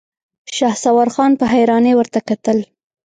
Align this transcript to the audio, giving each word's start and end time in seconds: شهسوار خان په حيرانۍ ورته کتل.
شهسوار 0.55 1.09
خان 1.15 1.31
په 1.39 1.45
حيرانۍ 1.53 1.93
ورته 1.95 2.19
کتل. 2.29 2.57